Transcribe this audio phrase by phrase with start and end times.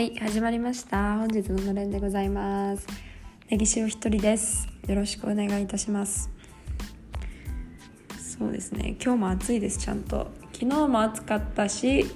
[0.00, 1.18] はい始まりました。
[1.18, 2.86] 本日ののれんでございます。
[3.50, 4.66] ネギ塩一人です。
[4.88, 6.30] よろしくお願いいたします。
[8.18, 8.96] そうですね。
[8.98, 10.28] 今日も暑いですちゃんと。
[10.54, 12.06] 昨日も暑かったし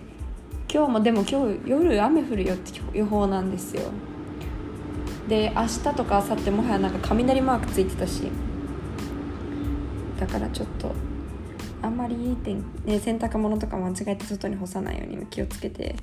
[0.72, 3.82] 今日もでも今日夜雨降るよって予報なんですよ。
[5.28, 8.30] で明日とか明後日もはやなんか雷マークついてたし。
[10.18, 10.90] だからちょっと
[11.84, 15.96] あんまりいい天ね洗濯物とか間違えて外に干さないように気をつけて。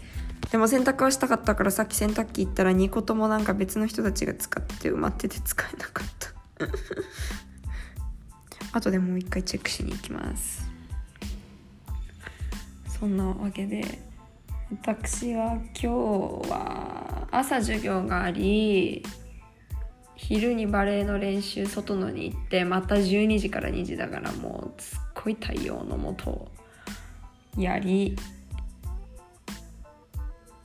[0.52, 6.30] でも洗濯はしたかったからさっき洗濯機行ったら2個ともなんか別の人たちが使って埋まってて使えなかった。
[8.77, 10.70] 後でもう一回チェックしに行きます。
[12.88, 14.00] そんなわけで
[14.84, 15.88] 私は今日
[16.50, 19.03] は朝授業があり
[20.27, 26.49] 昼にバレエの練習外のに行ってまた12時から2時だからもうすっごい太陽のもと
[27.57, 28.16] やり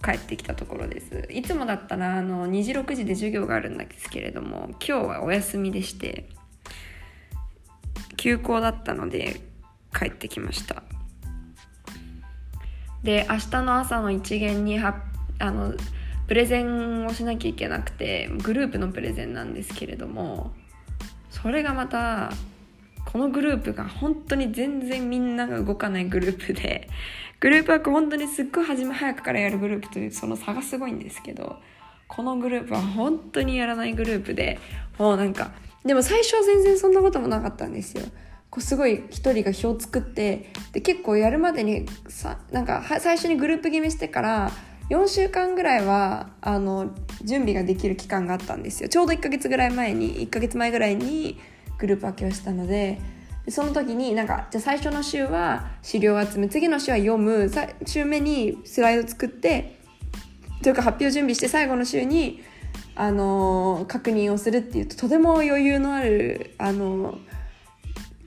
[0.04, 1.26] 帰ってきたところです。
[1.30, 6.28] いつもだったらあの2時6時で授業があるんですけれども今日はお休みでして
[8.16, 9.40] 休校だったので
[9.98, 10.82] 帰ってきました。
[13.02, 15.02] で明日の朝の一限には
[15.38, 15.74] あの
[16.26, 20.52] プレゼンをしなきゃいけなくてグループのプレゼンなんですけれども
[21.30, 22.32] それがまた
[23.04, 26.88] このグループが本当に全然みんなが動かないグループで
[27.38, 31.56] グループワーク本当にすっごい初め早くからやるグループというその差がすごいんですけど
[32.08, 34.58] このグループは本当にやらないグループで
[34.98, 35.52] もうなんか
[35.84, 38.04] でも最初は全然そんなこともなかったんですよ。
[38.50, 44.50] こうすごい一人が表を作ってで結構やるまでにさなんか最初にグループ決めしてから
[44.90, 46.90] 4週間ぐらいはあの
[47.22, 48.88] 準備ができる期間があったんですよ。
[48.88, 51.38] ちょうど1ヶ月ぐらい前に1ヶ月前ぐらいに
[51.78, 53.00] グループ分けをしたので
[53.48, 57.50] その時になんかじゃあ最初の週は資料を集め次の週は読む。
[57.84, 59.76] 週目にスライド作って
[60.62, 62.42] というか発表準備して最後の週に、
[62.94, 67.18] あの、確認をするっていうととても余裕のある、あの、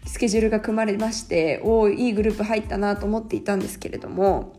[0.06, 4.59] スケジュールが組まれましておおいいグループ入ったなと思っていたんですけれども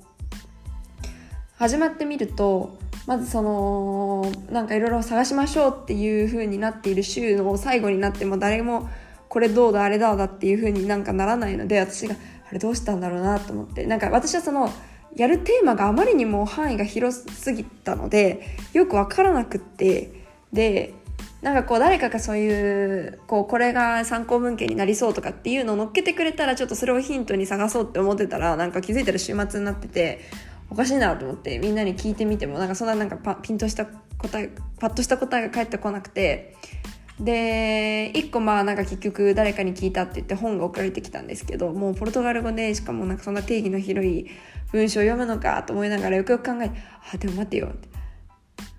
[1.61, 8.89] 始まってみるとまずそのなんかいろいろ探しましょうっていう風になっている週の最後になっても誰も
[9.29, 12.15] これどうだあれだだっていう風になんかならないので私が
[12.49, 13.85] あれどうしたんだろうなと思って。
[13.85, 14.73] なんか私はその
[15.15, 20.13] やるテーマがあまりにも範囲が広すぎたのでよく分からなくって。
[20.55, 20.95] で
[21.43, 30.21] なんかこう誰かがそういうこうこれが参考文献になりそうとかっていうのを乗っけてくれたらちょっとそれをヒントに探そうって思ってたらなんか気づいたら週末になってて
[30.71, 36.57] おかしいなと思ってみんなに聞いてみてもなんかそんななんかパピンとした答えパッとした答えが返ってこなくて
[37.19, 44.27] で1個まあなんか結局誰かに聞いたって言って本が送られてきたんですけどもうポルトガル語でしかもなんかそんな定義の広い
[44.73, 46.77] 文章を読むのかと思いながらよくよく考えて
[47.13, 47.69] あでも待てよ。
[47.69, 47.89] って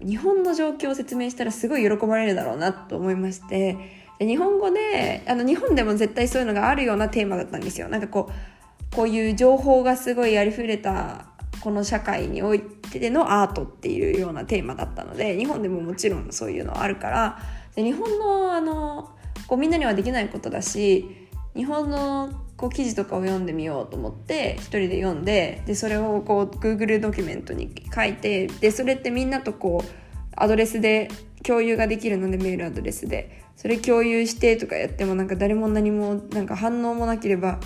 [0.04, 3.78] 日本の状況を説明したらすごい喜ばれるだろうなと思いまして
[4.20, 7.90] 日本語であの日本でも絶対そういうのがあるようなテーマだったんですよ。
[7.90, 11.31] なんかこうこういう情報がすごいありふれた
[11.62, 17.40] この社会においてでのアートっていうようなテーマだったので日本でももちろんそういうのはあるから
[17.76, 19.16] で日本のあの
[19.48, 29.90] こうみんなにはできないことだし日本のこう記事とかを読んでみようと思って一人で読んででそれをこう Google ドキュメントに書いてでそれってみんなとこう
[30.36, 31.10] アドレスで
[31.44, 33.42] 共有ができるのでメールアドレスで。
[33.62, 37.60] それ共有してとかやってもなんか誰も何もなんか反応もなければ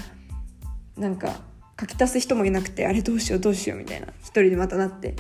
[0.97, 1.39] なんか
[1.79, 5.15] 書き足す人もいなくてあれどうしようどうしようみたいな一人でまたなって。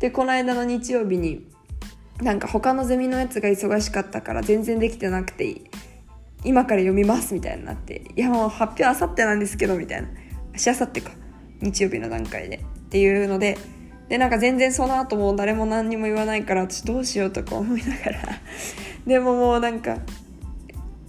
[0.00, 1.44] でこの間の日曜日に
[2.22, 5.64] なんか他のゼミのやつが忙しかったから全然できてなくていい
[6.44, 10.08] 今から読みますみたいになっていやもう発表あさってなんですけどみたいな。
[10.56, 11.10] しあさってか。
[11.60, 12.56] 日曜日の段階で。
[12.56, 12.60] っ
[12.90, 13.58] ていうので
[14.08, 18.18] でなんか全然その後も誰も何にも言わないから私どうしようとか思いながら。
[19.06, 19.98] でももうなんか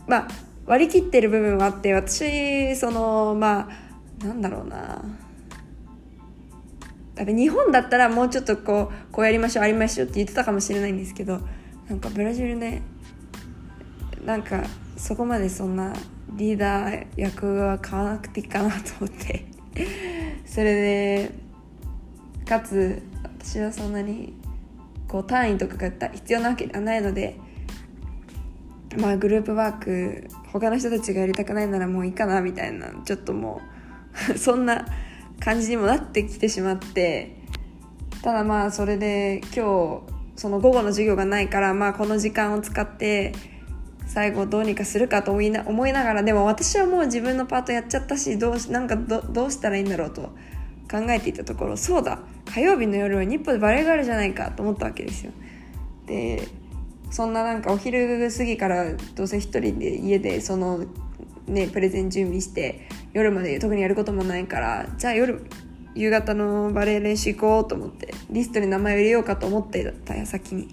[0.08, 0.28] まあ
[0.66, 3.89] 割り切ってる部分はあって私そのまあ
[4.24, 5.04] なんだろうな。
[7.18, 11.42] 日本だったらもうちょっとこうこうやりましょうありましょうって言ってたかもしれないんですけど
[11.90, 12.82] なんかブラジルね
[14.24, 14.64] なんか
[14.96, 15.94] そこまでそんな
[16.36, 19.46] リーダー役は買わなくていいかなと思って。
[20.46, 21.32] それで
[22.48, 24.34] かつ私はそんなに
[25.08, 27.40] こう単位とかが必要なわけではないので
[28.98, 33.79] まあグループワーク他の人たちがやりたくないならもういいかなみたいなちょっともう
[34.38, 34.86] そんな
[35.40, 37.38] 感じにもなってきてしまって
[38.22, 43.34] ただまあそれで今日その午後の授業がないからまあこの時間を使って
[44.06, 50.22] 最後どうにかするかと思いな思いながらでも私はもう自分のパートやっちゃったしどうなんかどうしたらいいんだろうと
[50.90, 52.20] 考えていたところそうだ
[52.52, 55.32] 火曜日の夜は日報でバレーがあるじゃないかと思ったわけですよ。
[56.08, 56.48] で
[57.12, 60.86] そんななんかお昼過ぎからどうせ一人で家でその
[61.50, 65.46] ねプレゼン準備して夜まで特にやることもないからじゃあ夜
[65.96, 70.68] 夕方のバレエ練習行こうと思ってリストに名前を入れようかと思ってた矢先に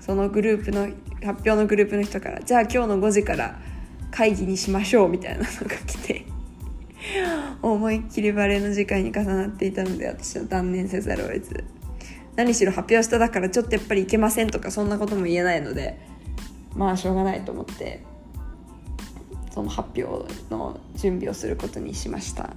[0.00, 0.82] そのグループの
[1.24, 3.58] 発表のグループの人からじゃあ今日の5時から
[4.10, 6.26] 会議にしましょうみたいなのが来て
[7.62, 11.64] 思いっきりバレエの時間に重なっていたので私は断念せざるを得ず。
[12.38, 15.98] 何しろ発表しただからちょっとやっぱりいけませんとかそんなことも言えないので
[16.76, 18.04] まあしょうがないと思って
[19.58, 22.50] その発表の準備をすることにしました。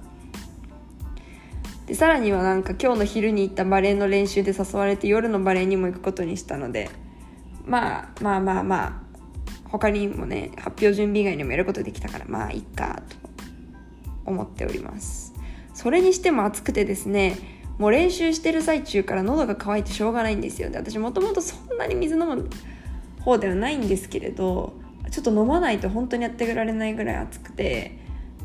[1.88, 6.90] でさらにはなんか今日の昼に行ったバレエの練習で誘われて夜のバレエにも行くことにしたので
[7.66, 13.16] まあまあまあまあ他にもね発表準備以外にもやることできたからまあいっかと
[14.24, 15.34] 思っております。
[15.74, 17.36] それにしても暑くてですね
[17.78, 20.70] もう練習してる最中から喉が渇いてしょうがないんですよ。
[20.70, 22.48] で私もともとそんなに水飲む
[23.22, 24.80] 方ではないんですけれど
[25.12, 27.98] ちょっと飲まないと本当にやってくられないぐらい暑くて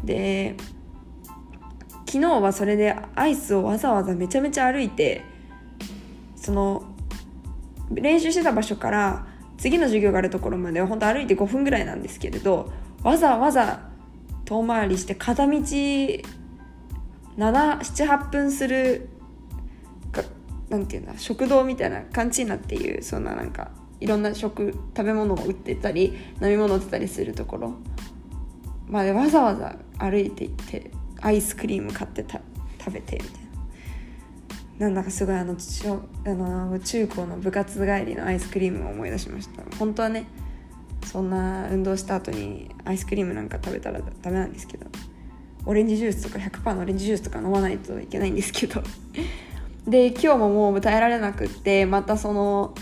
[0.03, 0.55] で
[2.05, 5.23] 昨日はそれでアイスをわざわざめちゃめちゃ歩いて
[6.35, 6.83] その
[7.89, 9.25] 練習してた場所から
[9.57, 12.71] 次の授業があるところまでは本当歩いて5分ぐらいなんですけれど
[13.01, 13.89] わざわざ
[14.45, 15.53] 遠回りして片道
[17.37, 19.09] 78分する
[20.69, 27.73] なんていうんだ食堂みたいなカンチーナっていうそんななんかいろんな食食べ物を売ってたり飲み物を売ってたりするところ。
[28.87, 32.39] までわざわざ歩いて行ってアイスクリーム買ってた
[32.79, 33.29] 食べてみたい
[34.79, 34.87] な。
[34.87, 35.55] なんだかすごいあの
[36.25, 39.63] あの中高の部活帰りのアイスクリームを思い出しました。
[39.77, 40.25] 本当はね
[41.05, 44.85] そんな運動した後にアイスクリームなんか食べたらダメなんですけど
[45.65, 48.83] オレンジジュースとか100%のオレンジジュースとか飲まないといけないんですけど。
[49.87, 52.75] で今日ももう耐えられなくってまたその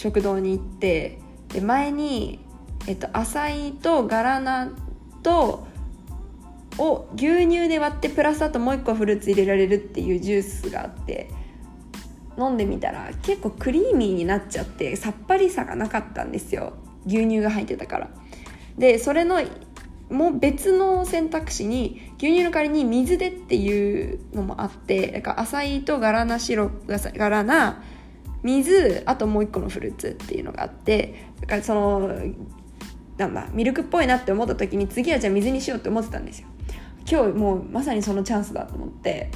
[0.00, 1.18] 食堂に行って
[1.48, 2.40] で前に、
[2.86, 4.72] えっと、浅いとガラナ
[5.22, 5.66] と
[6.78, 11.28] を牛乳で割ってプラスあともう一個フルーツ入れられるっていうジュースがあって
[12.38, 16.72] 飲んでみたら結構クリーミーになっちゃってさっぱりさがなかったんですよ。
[17.04, 18.10] 牛乳が入ってたから。
[18.78, 19.42] でそれの
[20.08, 27.82] もう別の選択肢に牛乳の代わりに水でっていうのもあってだから浅いとガラナ白ガラナ
[28.42, 32.10] 水あともう一個のフルーツっていうのがあってだからその
[33.16, 36.48] なんだミルクっぽいなって思った時に次はじゃあ水にしようって思ってたんですよ。
[37.10, 39.30] 今日もうまさにそのチャンスだと思って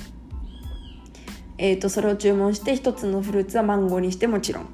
[1.57, 4.67] えーと、それを注文して一つのフルーツはマンゴーにしてもちろん。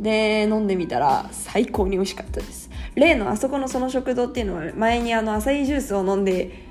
[0.00, 2.70] で飲んでみたら最高に美味しかったです。
[2.94, 6.64] 例のあそこのその食堂っていうのは前にあのアサイジュースを飲んで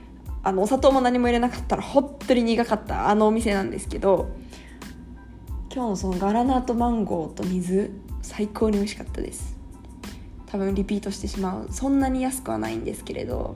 [0.43, 4.29] あのお砂糖も何も入れなかったら本当に苦かったあのお店なんですけど
[5.75, 7.89] 今日のそのガラナとマンゴーと水
[8.21, 9.57] 最高に美味しかったです。
[10.45, 11.67] 多分リピートしてしまう。
[11.71, 13.55] そんなに安くはないんですけれど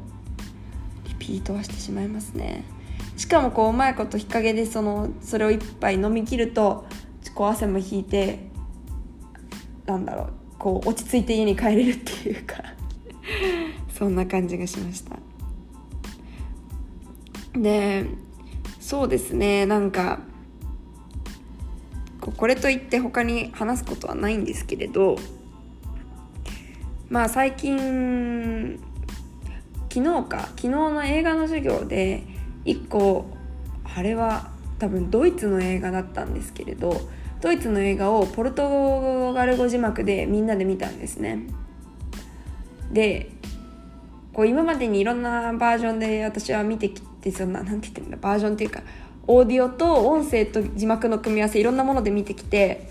[1.08, 2.64] リピートはしてしまいますね。
[3.18, 6.88] しかもこううまいこと日陰でそのそれを一杯飲み切ると
[7.36, 8.50] こう汗も引いて
[9.86, 12.64] なんだろうこう落ち着いて家に帰れるっていうか。
[13.96, 15.19] そんな感じがしました。
[17.56, 18.08] で
[18.80, 19.68] そうですね。
[19.68, 20.21] なんか
[22.31, 25.18] これといって他に話すことはないんですけれど
[27.10, 28.80] まあ最近
[29.90, 32.24] 昨日か昨日の映画の授業で
[32.66, 33.26] 1個
[33.84, 37.02] あれは多分ドイツの映画だったんですけれど
[37.42, 41.48] ドイツの映画をポルトガル語字幕でみんなで見たんですね。
[42.92, 43.31] で
[44.34, 48.81] こう今までにいろんなバージョンで私は見てきてそんな何て言ってんだバージョンっていうか
[49.28, 52.88] オーディオと音声と字幕の組み合わせいろんなもので見てきて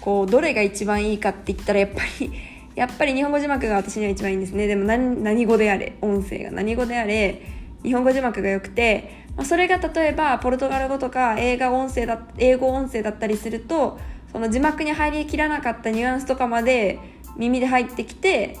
[0.00, 2.32] こうどれが一番いいかって言ったらやっぱり
[2.74, 4.66] やっぱり日本語字幕が私には一番いいんですね。
[4.68, 6.52] でも何何語であれ音声が。
[6.52, 7.42] 何語であれ
[7.82, 13.98] 日本語字幕が良くて、まあ、それが例えばポルトガル語とか映画音声だ英語音声だったりすると
[14.32, 16.98] その字幕に入りきらなかったニュアンスとかまで
[17.36, 18.58] 耳で入ってきて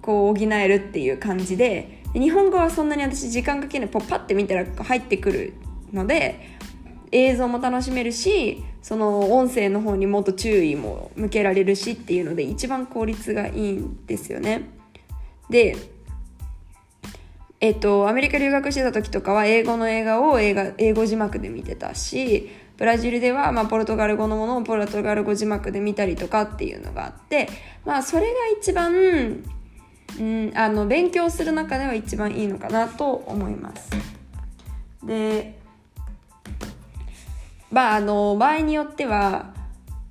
[0.00, 5.54] こう補えるっていう感じで日本語はそんなに私時間かけないポッて見たら入ってくる
[5.92, 6.58] ので
[7.10, 14.70] 映像も楽しめるしその音声の方にもっと注意も向けられるしっていうので一番効率がいいんですよね。
[15.48, 15.76] で
[17.60, 27.48] えっと、アメリカ留学してた時とかは英語の映画を映画英語字幕で見てたしブラジルでは、まあ、ポルトガル語のものをポルトガル語字幕で見たりとかっていうのがあって、
[27.84, 28.28] まあ、それが
[28.60, 28.92] 一番、
[30.18, 33.92] うん、あの勉強する中では一番いいのかなと思います。
[35.04, 35.61] で
[37.72, 39.52] まああの場合によっては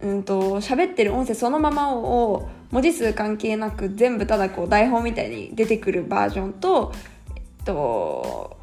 [0.02, 6.94] うんと喋ってる音声そのままを文字数関係なく全部ただこう台本みたいに出てくるバージョンと、
[7.36, 8.58] えっと、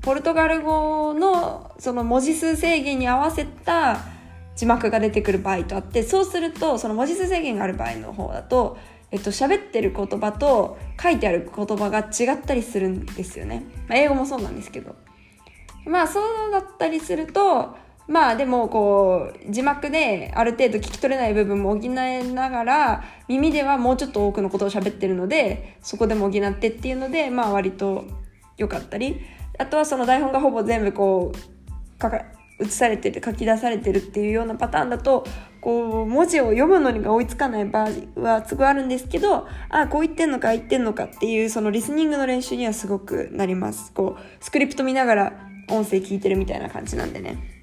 [0.00, 4.00] ポルトガル語のその文字数制限に合わせた
[4.56, 8.78] 字幕が出てくる場合とあってそうするとその文字数制限がある場合の方だと
[9.10, 14.96] えっと喋ってる言葉と書いてある言葉が違ったりするんですよね、まあ、英語もそうなんですけど。
[15.86, 17.74] まあそうだったりすると
[18.10, 28.04] まあでもこう字幕である程度聞き取れない部分も補いながら耳ではもうちょっと多くのことを喋ってるのでそこでも補ってっていうのでまあ割と
[28.58, 29.20] 良かったり。
[29.60, 32.24] あとはその台本がほぼ全部こうかか
[32.60, 35.26] 映されてて書き出されてるっていうようなパターンだと
[35.60, 43.92] こう文字を読むのにが追いつかない場合はすごいあるんですけどあこう言ってんのか言ってんのかっていうそのリスニングの練習にはすごくなります。
[43.92, 45.32] こうスクリプト見ながら
[45.68, 47.59] 音声聞いてるみたいな感じなんでね。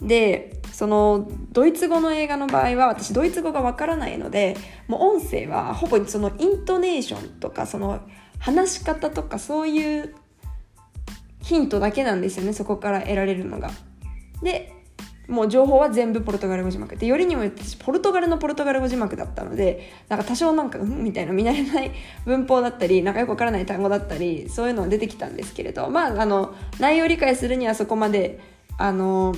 [0.00, 4.56] でそのドイツ語の映画の場合は私ドイツ語がわからないので
[4.88, 8.00] もう音声はほぼそのイントネーションとかその
[8.38, 10.14] 話し方とかそういう
[11.42, 13.70] ヒントだけなんですよねそこから得られるのが。
[14.42, 14.72] で
[15.28, 21.92] もう情報は全部ポルトガル語字幕でよりにもよってポルトガルのポルトガル語字幕だったのでなんか多少なんかうんみたいな見慣れない
[22.26, 28.38] 文法だったりなんかよくわからない単語だったりそういうのは出てきたんですけれどまああの内容を理解するにはそこまで
[28.76, 29.34] あの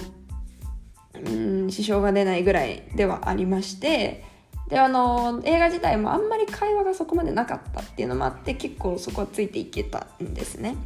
[1.24, 4.24] うん支障が出ないぐらいではありまして
[4.68, 10.76] であの映画自体もあんまり会話がそこまでなかったっていうのもあって結構そこはついていけたんですね。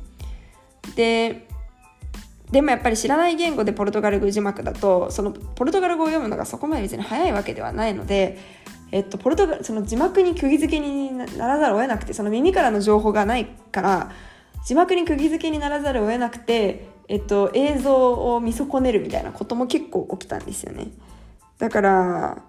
[0.97, 1.47] で
[2.51, 8.39] でもやっぱり知らない言語でポルトガル語字幕だとそのポルトガル語を読むのがそこまで別に早いわけではないので、
[8.91, 14.11] えっと、ポルトガルその字幕に釘付けにならざるを得なくてその耳からの情報がないから
[14.67, 20.93] 字幕に釘付けにならざるを得なくてえっと、映像を見損ねるみたいなことも結構起きたんですよね。
[21.59, 22.45] だから、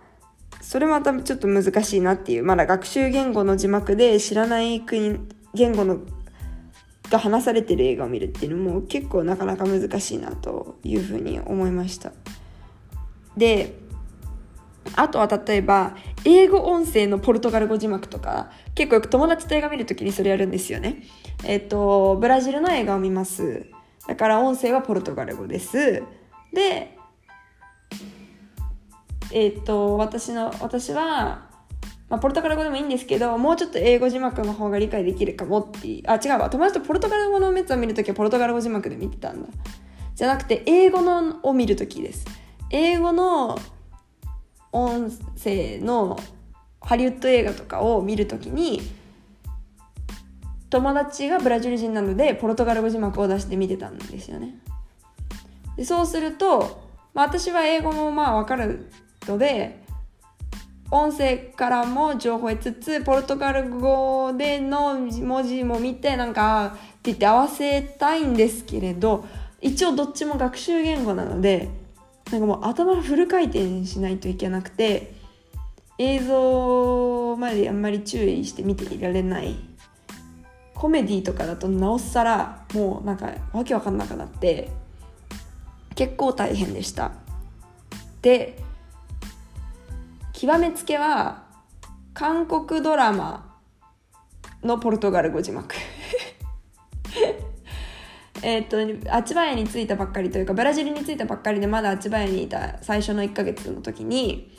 [0.62, 5.18] それまたちょっと難しいなっていう、まだ学習言語の字幕で知らない国、
[5.56, 6.02] 言語の
[7.10, 12.12] が話されてる映画を見るっていうのも結構なかなか難しいなというふうに思いました。
[13.36, 13.74] で、
[14.96, 21.02] あとは例えば、英語音声のポルトガル語字幕とか、結構よく友達と映画見るときにそれやるんですよね。
[21.46, 23.66] えっと、ブラジルの映画を見ます。
[24.08, 26.04] だから音声はポルトガル語です。
[26.54, 26.98] で、
[29.32, 31.50] えっ、と、私の、私は、
[32.10, 36.50] まあ、ポルトガル語でもいいんですけど、もうちょっと英語字幕の方が理解できるかもって、あ、違うわ。
[36.50, 39.48] 友達とポルトガル語のメツを見るときはポルトガル語字幕で見てたんだ。
[40.16, 42.26] じゃなくて、英語のを見るときです。
[42.70, 43.58] 英語の
[44.74, 45.10] 音
[45.42, 46.20] 声の
[46.82, 48.82] ハリウッド映画とかを見るときに、
[50.72, 54.56] 友達がブラジル人なのでポルトガル語字幕を出して見てたんですよね。
[55.76, 56.82] でそうすると、
[57.14, 58.90] まあ、私は英語もまあ分かる
[59.28, 59.84] ので
[60.90, 69.26] 音声からも情報を得つつポルトガル語での文字も見てなんかって言って合わせたいんですけれど
[69.62, 71.70] 一応どっちも学習言語なので
[72.32, 75.14] なんかもう頭フル回転しないといけなくて
[75.98, 79.71] 映像まであんまり注意して見ていられない
[80.82, 84.72] コメディとかだとなおさらもうなんかわけわかんなくなって
[85.94, 87.12] 結構大変でした。
[88.24, 88.58] で
[90.34, 91.44] 極めつけは
[92.16, 93.60] 韓国ドラマ
[94.64, 95.76] のポルトガル語字幕。
[98.42, 98.78] えっと
[99.12, 104.52] あちばやに着いたばっかりというかブラジルに着いたばっかりでまだあちばやにいた最初の1ヶ月の時に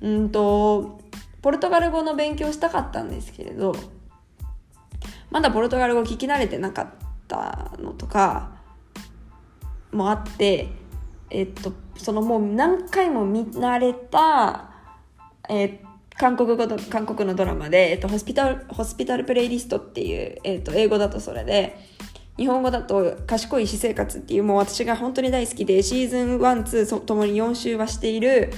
[0.00, 1.00] うんと
[1.42, 3.76] ポルトガル語の勉強したかったんですけれど
[5.30, 6.86] まだポルトガル語聞き慣れてなかっ
[7.28, 8.56] たのとか
[9.92, 10.68] もあって
[11.30, 14.70] えっとそのもう何回も見慣れた、
[15.48, 15.78] えー、
[16.18, 21.76] 韓国語韓国のドラマで、えっと、ホスピタルホスピタルプレイリストっていう、えっと、英語だとそれで
[22.36, 28.52] 日本語だと「賢い私生活」っていうもう私が本当に大好きでシーズン12ともに4週はしている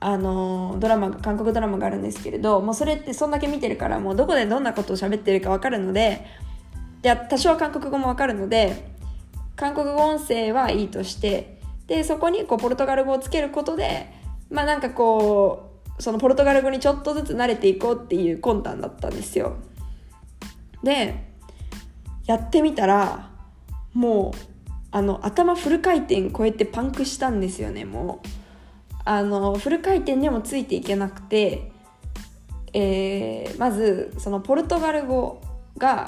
[0.00, 6.24] あのドラマ韓国ドラマがあるんですけれどもうそれってそんだけ見てるからもうどこでどんなことを喋ってるか分かるので
[7.02, 8.90] で多少は韓国語も分かるので
[9.56, 14.12] 韓国語音声はいいとしてでそこにこうポルトガル語をつけることで
[14.50, 19.56] まあなんかこうそのポルトガル語にちょっとずつ慣れていこうっていう魂胆だったんですよ
[20.84, 21.24] で
[22.26, 23.30] やってみたら
[23.94, 24.38] もう
[24.92, 28.37] あの頭フル回転超えてパンクしたんですよねもう。
[29.08, 31.72] あのフル回転でもついていけなくて、
[32.74, 35.40] えー、まずそのポルトガル語
[35.78, 36.06] が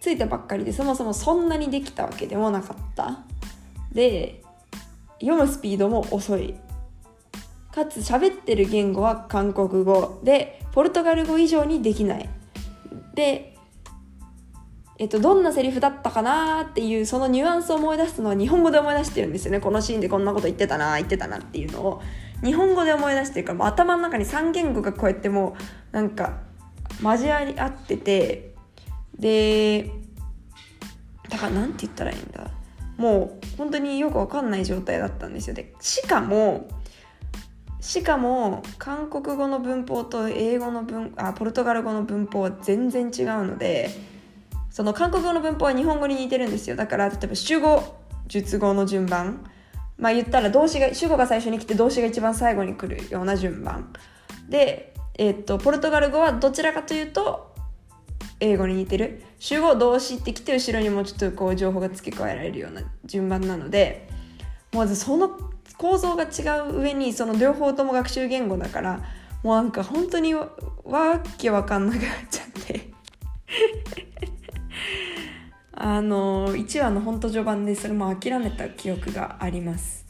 [0.00, 3.20] ついたばっかりでそもそもそんなにできたわけでもなかった。
[3.92, 4.42] で
[5.18, 6.54] 読むスピードも遅い。
[7.74, 12.28] かつ喋ってる言語は韓国語でポルトガル語以上にできない。
[13.14, 13.56] で
[14.98, 19.60] えっと、どんなセリフだったかなっていうそのニュアンスを思い出すのは日本語で思い出してるんですよね。
[19.60, 22.02] このシーンでこんなこと言ってたな言ってたなっていうのを。
[22.42, 25.56] 日本語で思い出してるからもう頭の中に3言語がこうやっても
[25.92, 26.40] うなんか
[27.02, 28.54] 交わり合ってて
[29.18, 29.90] で
[31.28, 32.50] だから何て言ったらいいんだ。
[32.98, 35.54] もう本当によく分かんない状態だったんですよ。
[35.54, 36.68] でしかも
[37.80, 43.90] しかも韓国語の文法と英語の文あポルトガル語の文法は全然違うので
[44.70, 46.76] その韓国語の文法は日本語に似てるんですよ。
[46.76, 47.96] だから例えば主語
[48.26, 49.44] 述語の順番。
[50.02, 53.92] まあ言ったら動詞が主語が最初に来て動詞が一番最後に来るような順番。
[54.48, 57.54] で、えー、っとポルトガル語はどちらかというと
[58.40, 59.22] 英語に似てる。
[59.38, 64.08] 主語動詞ってきて後ろにもちょっとこう情報が付け加えられるような順番なので
[64.72, 65.38] まずその
[65.78, 69.00] 構造が違う上にその両方とも学習言語だから
[69.44, 70.48] もうなんか本当にわ
[71.38, 72.41] けわかんなくなっちゃっ
[75.84, 80.06] あの1話の本当序盤でそれも諦めた記憶があります。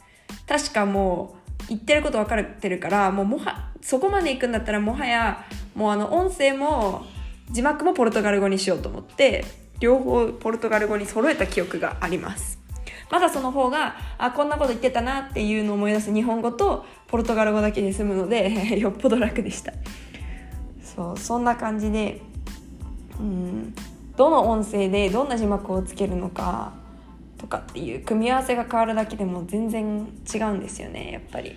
[0.47, 7.07] 確かもう言ってること分かってるからもうもはそこまで行くんだったらもはやもうあの音声も
[7.49, 9.45] 字幕もポルトガル語にしようと思って
[9.79, 12.59] 両方ポルトガル語に揃えた記憶があります。
[13.09, 19.73] まだその方があこんなこと言ってたなっていうのを思い出す日本語とポルトガル語だけで済むので よっぽど楽でした。
[20.83, 22.21] そうそんな感じで
[23.19, 23.73] うん。
[24.15, 26.73] どの音声でどんな字幕をつけるのか
[27.37, 31.55] とかっていう組み合わせが変わるだけでも全然違うんですよねやっぱり。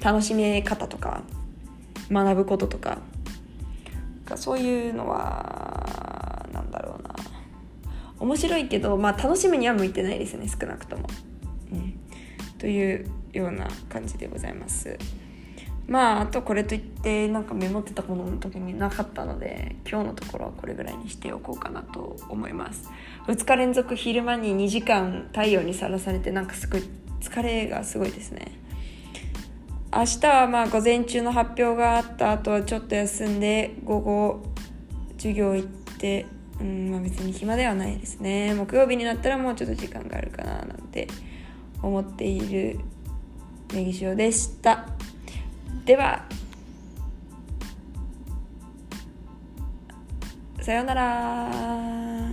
[0.00, 1.22] 楽しめ方とか
[2.10, 2.98] 学ぶこととか。
[4.36, 7.14] そういうのはなんだろうな。
[8.18, 11.08] 面白いけど、まあ、楽しむには向いてないですね少なくとも、
[11.72, 11.94] うん、
[12.58, 14.98] というような感じでございます。
[15.88, 22.90] まああとこれといってなんかメモってたものの時になかったので今日のところはこれぐらいにしておこうかなと思います。
[23.26, 26.82] 2日連続昼間に2時間太陽にさらされてなんかすごい
[27.20, 28.52] 疲れがすごいですね。
[29.90, 34.42] 明日はまあ午前中の発表があった後はちょっと休んで午後
[35.16, 36.26] 授業行って
[36.60, 38.54] うんまあ別に暇ではないですね。
[38.54, 41.08] 木曜日になったらもうちょっと時間があるかななんて
[41.82, 42.78] 思っている
[43.72, 44.86] ネギ塩でした。
[45.88, 46.22] では
[50.60, 52.27] さようなら。